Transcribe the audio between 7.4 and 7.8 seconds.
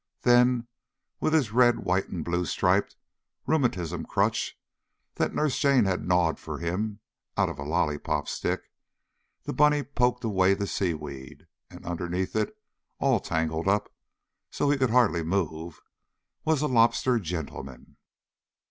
of a